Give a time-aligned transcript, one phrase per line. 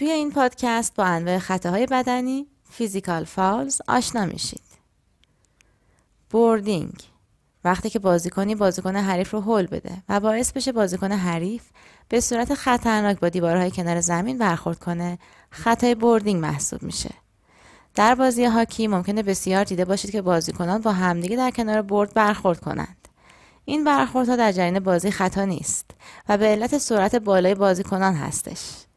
[0.00, 4.62] توی این پادکست با انواع خطاهای بدنی physical fouls آشنا میشید.
[6.30, 6.94] boarding
[7.64, 11.62] وقتی که بازیکنی بازیکن حریف رو هل بده و باعث بشه بازیکن حریف
[12.08, 15.18] به صورت خطرناک با دیوارهای کنار زمین برخورد کنه
[15.50, 17.10] خطای boarding محسوب میشه.
[17.94, 22.60] در بازی هاکی ممکنه بسیار دیده باشید که بازیکنان با همدیگه در کنار board برخورد
[22.60, 23.08] کنند.
[23.64, 25.90] این برخوردها در جریان بازی خطا نیست
[26.28, 28.89] و به علت سرعت بالای بازیکنان هستش.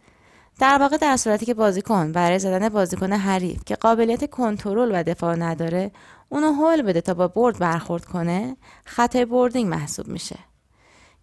[0.60, 5.36] در واقع در صورتی که بازیکن برای زدن بازیکن حریف که قابلیت کنترل و دفاع
[5.36, 5.92] نداره
[6.30, 10.40] اونو هول بده تا با board برخورد کنه خطای boarding محسوب میشه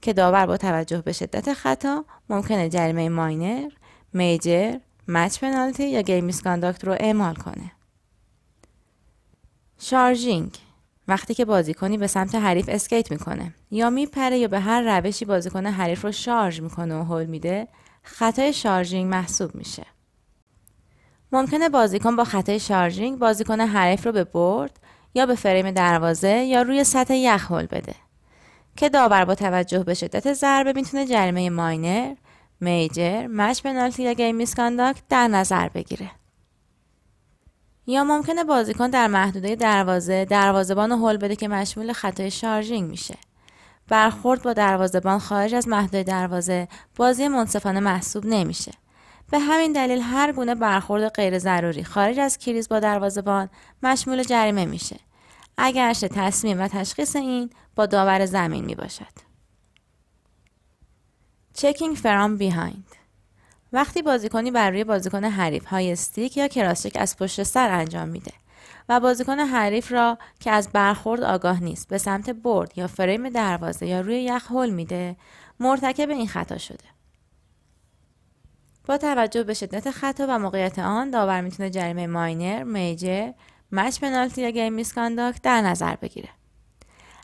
[0.03, 3.71] که داور با توجه به شدت خطا ممکنه جریمه minor،
[4.13, 7.73] major، match penalty یا game misconduct رو اعمال کنه.
[9.79, 10.59] charging
[11.09, 15.67] وقتی که بازیکنی به سمت حریف اسکیت می‌کنه یا میپره یا به هر روشی بازیکن
[15.67, 17.69] حریف رو شارژ می‌کنه و هول میده
[18.03, 19.87] خطای charging محسوب میشه.
[21.33, 24.81] ممکنه بازیکن با خطای charging بازیکن حریف رو به board
[25.15, 27.95] یا به فریم دروازه یا روی سطح یخ هل بده
[28.77, 32.15] که داور با توجه به شدت ضربه می‌تونه جریمه minor،
[32.61, 36.11] major، match penalty یا game misconduct در نظر بگیره.
[37.87, 43.17] یا ممکنه بازیکن در محدوده دروازه دروازهبان هل بده که مشمول خطای charging میشه.
[43.91, 48.73] برخورد با دروازهبان خارج از محدوده دروازه بازی منصفانه محسوب نمیشه.
[49.31, 53.49] به همین دلیل هر گونه برخورد غیر ضروری خارج از کریز با دروازهبان
[53.83, 54.97] مشمول جریمه میشه.
[55.59, 59.31] اگرچه تصمیم و تشخیص این با داور زمین می باشد.
[61.55, 62.97] چکینگ فرام بیهایند
[63.73, 68.33] وقتی بازیکنی بر روی بازیکن حریف های استیک یا کراسچک از پشت سر انجام میده
[68.91, 73.87] و بازیکن حریف را که از برخورد آگاه نیست به سمت برد یا فریم دروازه
[73.87, 75.17] یا روی یخ هل میده
[75.61, 76.85] مرتکب این خطا شده
[78.87, 83.33] با توجه به شدت خطا و موقعیت آن داور می‌تونه جریمه minor، major،
[83.73, 86.29] match penalty یا game misconduct در نظر بگیره.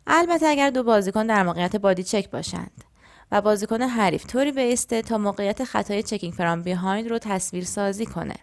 [0.06, 2.84] البته اگر دو بازیکن در موقعیت body check باشند
[3.33, 8.37] و بازیکن حریف طوری بیسته تا موقعیت خطای checking from behind رو تصویر سازی کنه.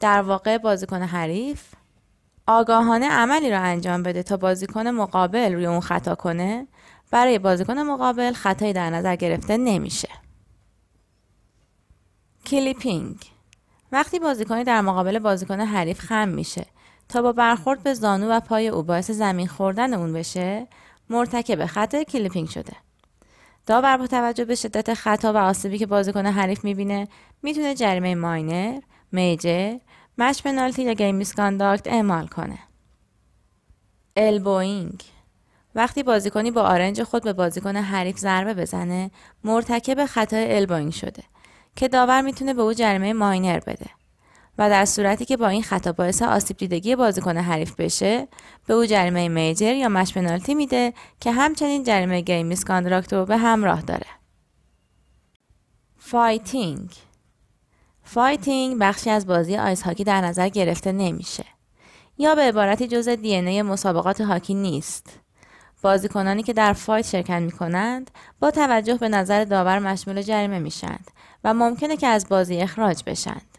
[0.00, 1.64] در واقع بازیکن حریف
[2.46, 6.66] آگاهانه عملی را انجام بده تا بازیکن مقابل روی اون خطا کنه
[7.10, 10.08] برای بازیکن مقابل خطایی در نظر گرفته نمیشه.
[12.46, 13.16] clipping
[13.92, 16.66] وقتی بازیکنی در مقابل بازیکن حریف خم میشه
[17.08, 20.66] تا با برخورد به زانو و پای او باعث زمین خوردن اون بشه
[21.10, 22.72] مرتکب خطای clipping شده
[23.66, 27.08] داور با توجه به شدت خطا و آسیبی که بازیکن حریف می‌بینه
[27.42, 28.80] می‌تونه جریمه minor
[29.12, 29.76] major
[30.18, 32.58] match penalty یا game misconduct اعمال کنه.
[34.16, 35.02] elbowing.
[35.74, 39.10] وقتی بازیکنی با آرنج خود به بازیکن حریف ضربه بزنه
[39.44, 41.22] مرتکب خطای elbowing شده
[41.76, 43.86] که داور می‌تونه به او جریمه minor بده
[44.58, 48.28] و در صورتی که با این خطا باعث آسیب دیدگی بازیکن حریف بشه
[48.66, 53.36] به او جریمه major یا match penalty میده که همچنین جریمه game misconduct رو به
[53.36, 54.06] همراه داره.
[55.96, 56.90] fighting.
[58.04, 61.44] fighting بخشی از بازی ice hockey در نظر گرفته نمیشه
[62.18, 65.20] یا به عبارتی جزء DNA مسابقات هاکی نیست
[65.82, 68.10] بازیکنانی که در fight شرکت می کنند
[68.40, 71.10] با توجه به نظر داور مشمول جریمه میشند
[71.44, 73.58] و ممکنه که از بازی اخراج بشند.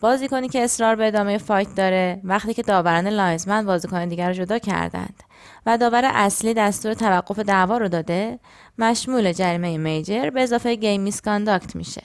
[0.00, 4.58] بازیکنی که اصرار به ادامه fight داره وقتی که داوران linesman بازیکن دیگر رو جدا
[4.58, 5.22] کردند
[5.66, 8.38] و داور اصلی دستور توقف دعوا رو داده
[8.78, 12.02] مشمول جریمه major به اضافه game misconduct میشه.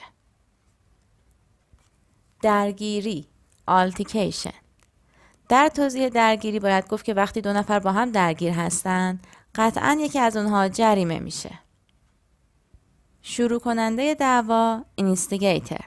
[2.42, 3.28] درگیری
[3.66, 4.50] altercation
[5.48, 10.18] در توضیح درگیری باید گفت که وقتی دو نفر با هم درگیر هستند قطعا یکی
[10.18, 11.50] از اونها جریمه میشه.
[13.22, 15.80] شروع کننده دعوا instigator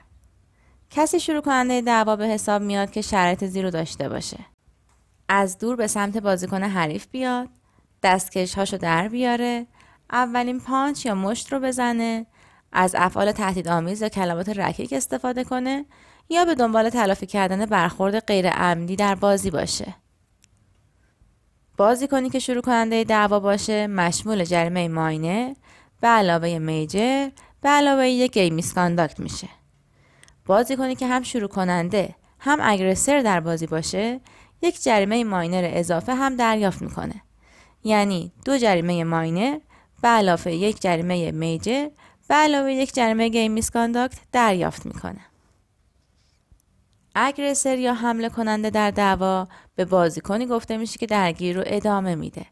[0.90, 4.40] کسی شروع کننده دعوا به حساب میاد که شرایط زیرو داشته باشه.
[5.30, 7.50] از دور به سمت بازیکن حریف بیاد،
[8.04, 9.68] دستکش هاشو در بیاره،
[10.12, 12.26] اولین پانچ یا مشت رو بزنه،
[12.72, 15.86] از افعال تهدید آمیز یا کلمات رکیک استفاده کنه
[16.30, 19.96] یا به دنبال تلافی کردن برخورد غیر عمدی در بازی باشه.
[21.78, 25.56] بازی کنی که شروع کننده دعوا باشه مشمول جریمه minor
[26.02, 27.30] به علاوه major
[27.62, 29.50] به علاوه یک game misconduct میشه.
[30.46, 34.20] بازی کنی که هم شروع کننده هم aggressor در بازی باشه
[34.62, 37.22] یک جریمه minor اضافه هم دریافت می‌کنه.
[37.84, 39.60] یعنی دو جریمه minor
[40.02, 41.88] به علاوه یک جریمه major
[42.28, 45.26] به علاوه یک جریمه game misconduct دریافت می‌کنه.
[47.16, 52.46] aggressor یا حمله کننده در دعوا به بازیکنی گفته میشه که درگیری رو ادامه میده.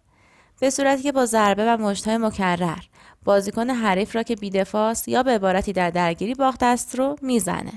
[0.60, 2.80] به صورتی که با ضربه و مشتهای مکرر
[3.24, 7.74] بازیکن حریف را که بی‌دفاعست یا به عبارتی در درگیری باخته است رو می‌زنه.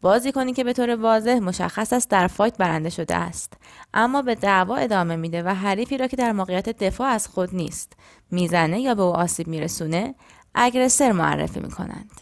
[0.00, 3.52] بازیکنی که به طور واضح مشخص است در fight برنده شده است
[3.94, 7.92] اما به دعوا ادامه میده و حریفی را که در موقعیت دفاع از خود نیست
[8.30, 10.14] می‌زنه یا به او آسیب میرسونه
[10.54, 12.20] aggressor معرفی می‌کنند.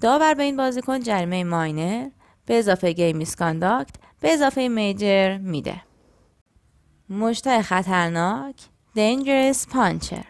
[0.00, 2.08] داور به این بازیکن جریمه minor
[2.46, 5.82] به اضافه game misconduct به اضافه major میده.
[7.10, 8.56] مشتای خطرناک
[8.96, 10.24] Dangerous Puncher.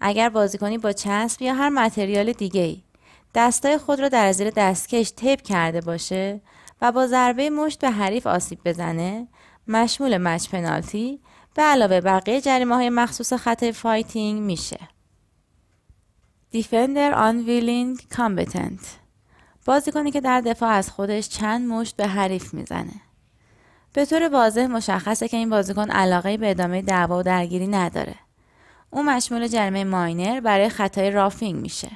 [0.00, 2.82] اگر بازیکنی با چسب یا هر material دیگه ای
[3.34, 6.40] دستای خود را در زیر دستکش tape کرده باشه
[6.80, 9.28] و با ضربه مشت به حریف آسیب بزنه
[9.68, 11.20] مشمول match penalty
[11.54, 14.78] به علاوه بقیه جریمه های مخصوص خطای fighting میشه.
[16.54, 19.03] Defender Unwilling Combatant.
[19.64, 22.92] بازیکنی که در دفاع از خودش چند مشت به حریف می‌زنه.
[23.92, 28.14] به طور واضح مشخصه که این بازیکن علاقه به ادامه دعوا و درگیری نداره.
[28.90, 31.90] او مشمول جریمه minor برای خطای roughing میشه.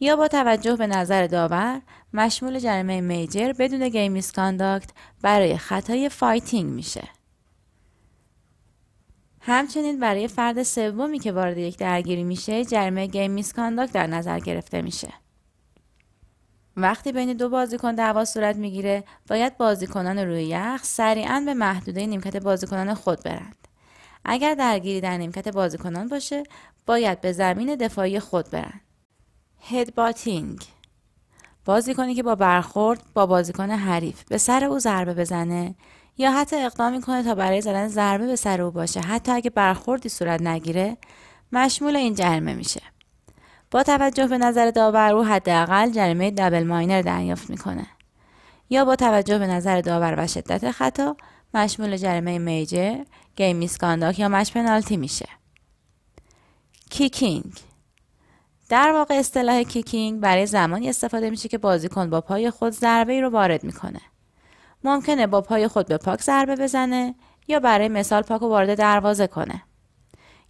[0.00, 1.80] یا با توجه به نظر داور
[2.12, 4.90] مشمول جریمه major بدون game misconduct
[5.22, 7.08] برای خطای fighting میشه.
[9.40, 14.82] همچنین برای فرد سومی که وارد یک درگیری میشه جریمه game misconduct در نظر گرفته
[14.82, 15.12] میشه.
[16.82, 22.36] وقتی بین دو بازیکن دعوا صورت می‌گیره باید بازیکنان روی یخ سریعا به محدوده نیمکت
[22.36, 23.68] بازیکنان خود برند.
[24.24, 26.42] اگر درگیری در نیمکت بازیکنان باشه
[26.86, 28.80] باید به زمین دفاعی خود برند.
[29.60, 30.64] هدباتینگ
[31.64, 35.74] بازیکنی که با برخورد با بازیکن حریف به سر او ضربه بزنه
[36.18, 39.00] یا حتی اقدام می‌کنه تا برای زدن ضربه به سر او باشه.
[39.00, 40.96] حتی اگه برخوردی صورت نگیره
[41.52, 42.82] مشمول این جرمه میشه.
[43.70, 47.86] با توجه به نظر داور او حداقل جریمه دبل ماینر دریافت می‌کنه.
[48.70, 51.16] یا با توجه به نظر داور و شدت خطا
[51.54, 53.04] مشمول جریمه میجر
[53.36, 55.28] game misconduct یا match penalty میشه.
[56.90, 57.52] Kicking.
[58.68, 63.20] در واقع اصطلاح kicking برای زمانی استفاده میشه که بازیکن با پای خود ضربه ای
[63.20, 64.00] رو وارد می‌کنه.
[64.84, 67.14] ممکنه با پای خود به puck ضربه بزنه
[67.48, 69.62] یا برای مثال puck و وارد دروازه کنه.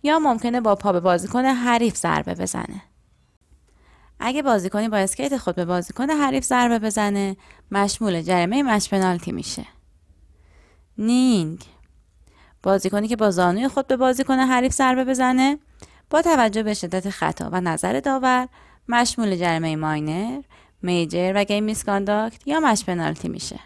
[0.03, 2.83] یا ممکنه با پا به بازیکن حریف ضربه بزنه.
[4.21, 7.37] اگه بازیکنی با اسکیت خود به بازیکن حریف ضربه بزنه.
[7.71, 9.67] مشمول جریمه match penalty میشه.
[10.99, 11.65] Kneeing.
[12.63, 15.59] بازیکنی که با زانوی خود به بازیکن حریف ضربه بزنه.
[16.11, 18.49] با توجه به شدت خطا و نظر داور
[18.89, 20.43] مشمول جریمه minor
[20.83, 23.61] major و game misconduct یا match penalty میشه.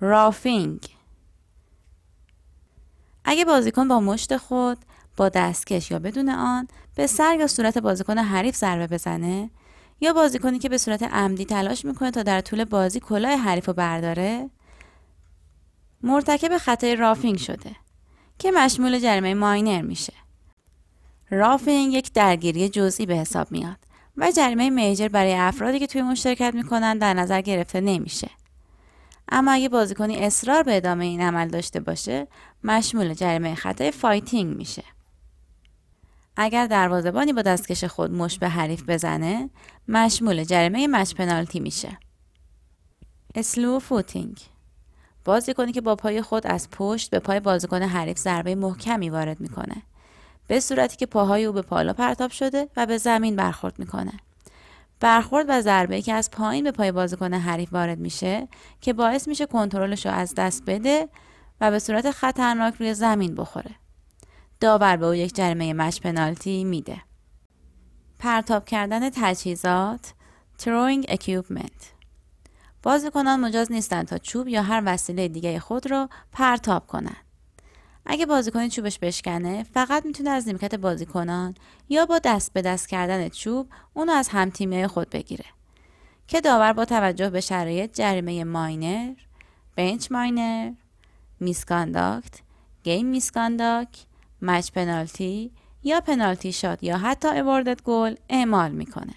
[0.00, 0.80] Roughing.
[3.24, 4.78] اگه بازیکن با مشت خود
[5.16, 9.50] با دستکش یا بدون آن به سر یا صورت بازیکن حریف ضربه بزنه
[10.00, 13.72] یا بازیکنی که به صورت عمدی تلاش می‌کنه تا در طول بازی کلاه حریف رو
[13.72, 14.50] برداره؟
[16.02, 17.76] مرتکب خطای roughing شده
[18.38, 20.12] که مشمول جریمه minor میشه.
[21.30, 23.76] Roughing یک درگیری جزئی به حساب میاد
[24.16, 28.30] و جریمه major برای افرادی که توش مشارکت می‌کنن در نظر گرفته نمیشه.
[29.28, 32.26] اما اگه بازیکنی اصرار به ادامه این عمل داشته باشه
[32.64, 34.84] مشمول جریمه خطای fighting میشه.
[36.36, 39.50] اگر دروازهبانی با دستکش خود مشت به حریف بزنه
[39.88, 41.98] مشمول جریمه match penalty میشه.
[43.34, 44.40] Slew footing
[45.24, 49.82] بازیکنی که با پای خود از پشت به پای بازیکن حریف ضربه محکمی وارد می‌کنه.
[50.46, 54.12] به صورتی که پاهای او به بالا پرتاب شده و به زمین برخورد می‌کنه.
[55.00, 58.48] برخورد و ضربه که از پایین به پای بازیکن حریف وارد میشه
[58.80, 61.08] که باعث میشه کنترلش رو از دست بده
[61.60, 63.70] و به صورت خطرناک روی زمین بخوره.
[64.64, 67.02] داور به او یک جریمه match penalty میده.
[68.18, 70.14] پرتاب کردن تجهیزات
[70.58, 71.84] throwing equipment.
[72.82, 77.16] بازیکنان مجاز نیستند تا چوب یا هر وسیله دیگه خود را پرتاب کنند.
[78.06, 81.54] اگه بازیکن چوبش بشکنه فقط می‌تونه از نیمکت بازیکنان
[81.88, 85.44] یا با دست به دست کردن چوب اونو از همتیمیه خود بگیره.
[86.28, 89.14] که داور با توجه به شرایط جریمه minor،
[89.76, 90.72] bench minor،
[91.40, 92.40] misconduct،
[92.84, 93.88] game misconduct،
[94.44, 95.50] match penalty
[95.82, 99.14] یا پنالتی شاد یا حتی ابوردد گل اعمال می‌کنه.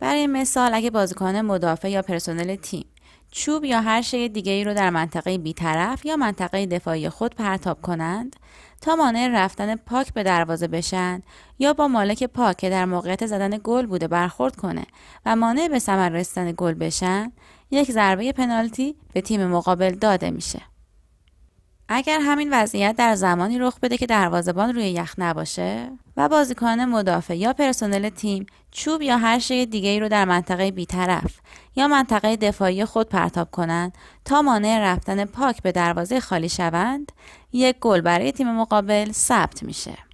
[0.00, 2.84] برای مثال اگه بازیکن مدافع یا پرسنل تیم
[3.30, 7.82] چوب یا هر شی دیگه ای رو در منطقه بیطرف یا منطقه دفاعی خود پرتاب
[7.82, 8.36] کنند
[8.80, 11.22] تا مانع رفتن پاک به دروازه بشن
[11.58, 14.84] یا با مالک پاک که در موقعیت زدن گل بوده برخورد کنه
[15.26, 17.32] و مانع به ثمر رسیدن گل بشن
[17.70, 20.60] یک ضربه پنالتی به تیم مقابل داده میشه
[21.92, 27.36] اگر همین وضعیت در زمانی رخ بده که دروازهبان روی یخ نباشه و بازیکن مدافع
[27.36, 31.40] یا پرسنل تیم چوب یا هر شی دیگه ای رو در منطقه بیطرف
[31.76, 33.94] یا منطقه دفاعی خود پرتاب کنند
[34.24, 37.12] تا مانع رفتن پاک به دروازه خالی شوند
[37.52, 40.11] یک گل برای تیم مقابل ثبت میشه.